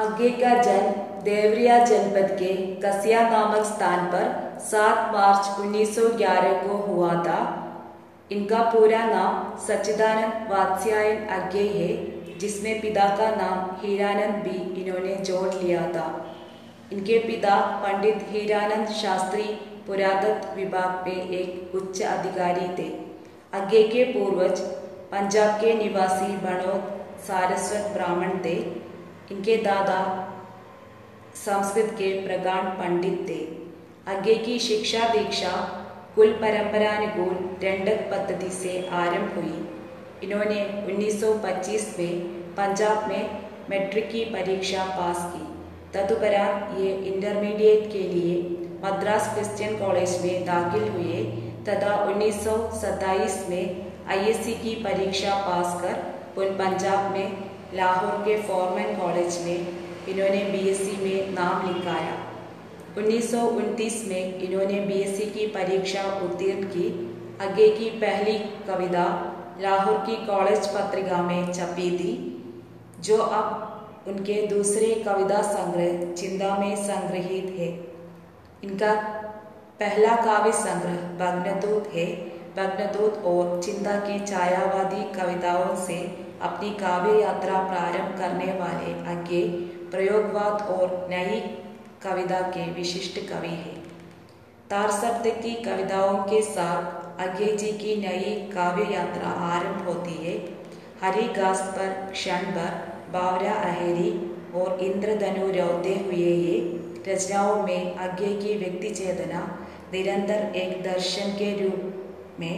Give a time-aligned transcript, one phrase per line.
[0.00, 4.28] आगे का जन्म देवरिया जनपद के कसिया नामक स्थान पर
[4.60, 7.40] 7 मार्च 1911 को हुआ था।
[8.32, 11.90] इनका पूरा नाम सच्चिदानंद वात्स्यायन आज्ञे है,
[12.38, 16.08] जिसमें पिता का नाम हीरानंद भी इन्होंने जोड़ लिया था।
[16.92, 19.42] इनके पिता पंडित हीरानंद शास्त्री
[19.86, 22.90] पुरातत्व विभाग में एक उच्च अधिकारी थे।
[23.54, 24.60] आगे के पूर्वज
[25.12, 26.92] पंजाब के निवासी बनोद
[27.26, 28.56] सारस्वत ब्राह्मण थे।
[29.30, 30.00] इनके दादा
[31.36, 33.40] संस्कृत के प्रगाढ़ पंडित थे।
[34.08, 35.50] आगे की शिक्षा दीक्षा
[36.14, 39.58] कुल परंपरानुकूल दंडक पद्धति से आरंभ हुई।
[40.22, 42.18] इन्होंने 1925 में
[42.56, 43.30] पंजाब में
[43.70, 45.44] मैट्रिक की परीक्षा पास की।
[45.94, 48.34] तदुपरांत ये इंटरमीडिएट के लिए
[48.84, 51.22] मद्रास क्रिश्चियन कॉलेज में दाखिल हुए
[51.68, 53.64] तथा उन्नीस सौ सताईस में
[54.08, 55.94] आईएससी की परीक्षा पास कर
[56.34, 59.58] पुन पंजाब में लाहौर के फॉर्मन कॉलेज में
[60.08, 62.16] इन्होंने बीएससी में नाम लिखाया
[62.98, 66.88] उन्नीस सौ उनतीस में इन्होंने बीएससी की परीक्षा उत्तीर्ण की
[67.42, 69.04] आगे की पहली कविता
[69.60, 72.14] लाहौर की कॉलेज पत्रिका में छपी थी
[73.02, 77.68] जो अब उनके दूसरे कविता संग्रह चिंदा में संग्रहित है
[78.64, 78.94] इनका
[79.80, 82.06] पहला काव्य संग्रह भग्नदूत है
[82.56, 85.98] भग्नदूत और चिंता की छायावादी कविताओं से
[86.42, 89.42] अपनी काव्य यात्रा प्रारंभ करने वाले आगे
[89.90, 91.40] प्रयोगवाद और नई
[92.02, 93.78] कविता के विशिष्ट कवि हैं।
[94.70, 100.36] तार शब्द की कविताओं के साथ आगे जी की नई काव्य यात्रा आरंभ होती है।
[101.02, 102.72] हरी घास पर क्षण भर
[103.12, 104.10] बावरा अहेरी
[104.54, 106.58] और इंद्रधनु रोते हुए ये
[107.08, 109.40] रचनाओं में आगे की व्यक्ति चेतना
[109.92, 112.56] निरंतर एक दर्शन के रूप में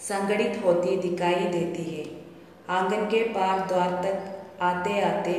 [0.00, 2.04] संगठित होती दिखाई देती है।
[2.68, 5.32] आँगन के पार द्वार तक आते आते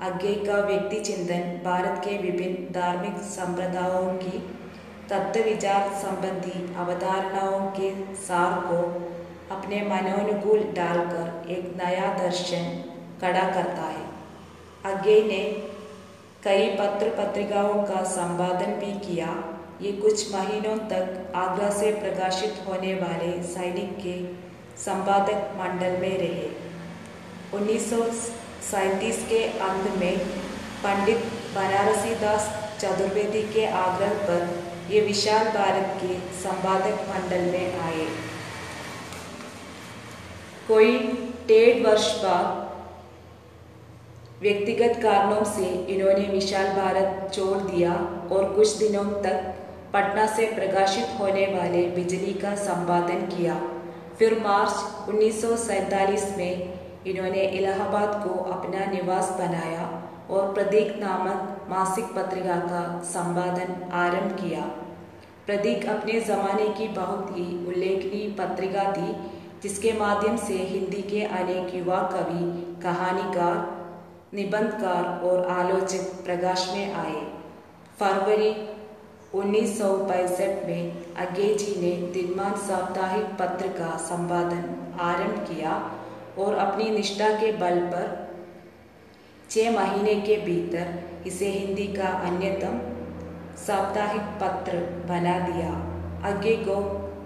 [0.00, 4.38] आगे का व्यक्ति चिंतन भारत के विभिन्न धार्मिक संप्रदायों की
[5.10, 8.78] तत्व विचार संबंधी अवधारणाओं के सार को
[9.56, 12.70] अपने मनोनुकूल डालकर एक नया दर्शन
[13.20, 14.06] खड़ा करता है।
[14.84, 15.42] आगे ने
[16.44, 19.34] कई पत्र पत्रिकाओं का संपादन भी किया।
[19.82, 24.16] ये कुछ महीनों तक आगरा से प्रकाशित होने वाले सैनिक के
[24.80, 26.66] संपादक मंडल में रहे।
[27.54, 27.90] उन्नीस
[29.28, 30.16] के अंत में
[30.82, 31.20] पंडित
[31.54, 32.48] बनारसी दास
[32.80, 34.42] चतुर्वेदी के आग्रह पर
[34.90, 38.06] ये विशाल भारत के संपादक मंडल में आए।
[40.68, 40.98] कोई
[41.48, 42.66] डेढ़ वर्ष बाद
[44.42, 47.92] व्यक्तिगत कारणों से इन्होंने विशाल भारत छोड़ दिया
[48.32, 49.54] और कुछ दिनों तक
[49.92, 53.56] पटना से प्रकाशित होने वाले बिजली का संपादन किया।
[54.18, 55.44] फिर मार्च उन्नीस
[56.38, 56.54] में
[57.10, 59.86] इन्होंने इलाहाबाद को अपना निवास बनाया
[60.30, 64.62] और प्रदीक नामक मासिक पत्रिका का संपादन आरंभ किया।
[65.46, 69.12] प्रदीक अपने ज़माने की बहुत ही उल्लेखनीय पत्रिका थी,
[69.62, 72.44] जिसके माध्यम से हिंदी के अनेक युवा कवि,
[72.82, 73.56] कहानीकार,
[74.34, 77.22] निबंधकार और आलोचक प्रकाश में आए।
[78.00, 78.50] फरवरी
[79.34, 84.64] उन्नीस सौ पैंसठ में अगे जी ने दिनमान साप्ताहिक पत्र का संपादन
[85.00, 85.72] आरंभ किया।
[86.38, 88.06] और अपनी निष्ठा के बल पर
[89.50, 92.80] छः महीने के भीतर इसे हिंदी का अन्यतम
[93.56, 94.78] साप्ताहिक पत्र
[95.08, 95.70] बना दिया।
[96.28, 96.76] आगे को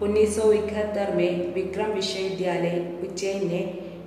[0.00, 3.60] 1971 में विक्रम विश्वविद्यालय उज्जैन ने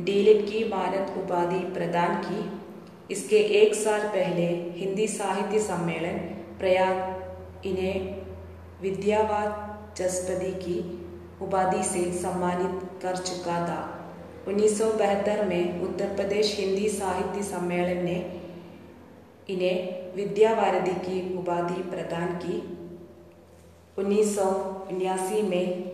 [0.00, 6.18] डीलिट की मानद उपाधि प्रदान की। इसके एक साल पहले हिंदी साहित्य सम्मेलन
[6.58, 8.22] प्रयाग इन्हें
[8.82, 10.78] विद्यावाद जसपदी की
[11.42, 13.80] उपाधि से सम्मानित कर चुका था।
[14.48, 18.16] उन्नीस सौ बहत्तर में उत्तर प्रदेश हिंदी साहित्य सम्मेलन ने
[19.48, 22.58] इन्हें विद्यावारधि की उपाधि प्रदान की
[23.98, 24.38] उन्नीस
[25.44, 25.92] में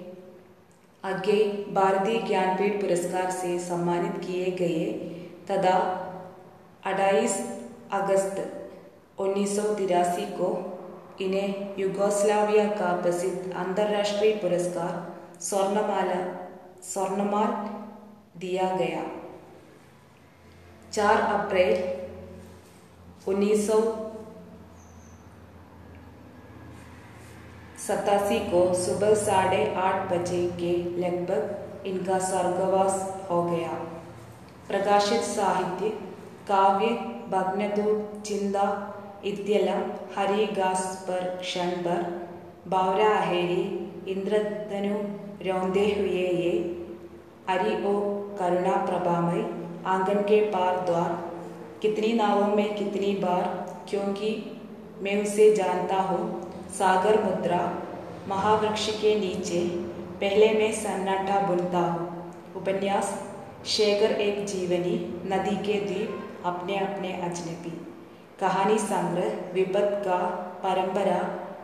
[1.05, 1.37] आगे
[1.73, 4.87] भारतीय ज्ञानपीठ पुरस्कार से सम्मानित किए गए
[5.51, 5.77] तथा
[6.87, 7.37] 28
[7.93, 8.41] अगस्त
[9.19, 10.51] उन्नीस सौ तिरासी को
[11.21, 14.93] इन्हें युगोस्लाविया का प्रसिद्ध अंतर्राष्ट्रीय पुरस्कार
[15.41, 16.21] स्वर्णमाला
[16.85, 17.53] स्वर्णमाल
[18.41, 19.05] दिया गया।
[20.93, 21.77] 4 अप्रैल
[23.29, 23.67] उन्नीस
[27.79, 32.97] सतासी को सुबह साढ़े आठ बजे के लगभग इनका स्वर्गवास
[33.31, 33.75] हो गया।
[34.69, 35.91] प्रकाशित साहित्य
[36.49, 36.89] काव्य
[37.31, 38.67] भग्नदूत चिंदा
[39.25, 39.83] इत्यलम
[40.17, 42.01] हरिगास पर क्षण पर
[42.69, 43.15] बावरा
[47.51, 47.93] हरि ओ
[48.39, 49.51] करुणा प्रभामय,
[49.87, 51.33] आँगन के पार द्वार।
[51.83, 53.43] कितनी नावों में कितनी बार,
[53.89, 54.61] क्योंकि
[55.03, 57.75] मैं उसे जानता हूँ। सागर मुद्रा,
[58.29, 59.61] महावृक्ष के नीचे,
[60.21, 63.25] पहले मैं सन्नाटा बुनता हूँ। उपन्यास,
[63.67, 67.87] शेखर एक जीवनी, नदी के द्वीप, अपने अपने अजनबी।
[68.41, 70.19] कहानी संग्रह विपत का
[70.63, 71.19] परंपरा,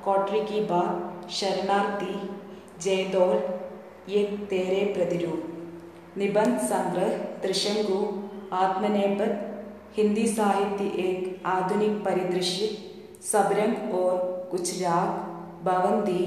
[0.05, 2.31] कोटरी की बात, शरणार्थी,
[2.81, 3.43] जयदौल,
[4.09, 5.51] ये तेरे प्रतिरूप।
[6.19, 7.97] निबंध संग्रह त्रिशंकु
[8.57, 12.67] आत्मनेपथ हिंदी साहित्य एक आधुनिक परिदृश्य,
[13.23, 14.19] सबरंग और
[14.51, 15.09] कुछ राग
[15.65, 16.25] बवंदी,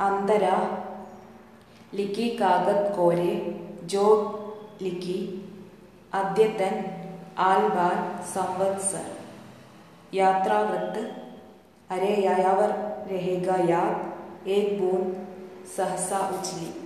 [0.00, 0.58] अंतरा,
[1.94, 3.34] लिखी कागत कोरे
[3.84, 4.06] जो
[4.82, 5.18] लिखी,
[6.12, 6.84] अद्यतन,
[7.38, 10.96] आलबार, संवत्सर। यात्रा वृत्त
[11.90, 12.70] अरे यायावर
[13.10, 15.14] रहेगा याद, एक बूंद,
[15.76, 16.83] सहसा उछली।